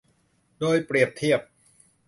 [0.59, 1.39] โดยเปรียบเทียบ